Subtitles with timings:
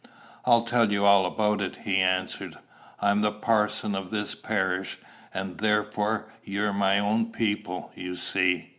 [0.45, 2.57] "I'll tell you all about it," he answered.
[3.01, 4.97] "I'm the parson of this parish,
[5.31, 8.69] and therefore you're my own people, you see."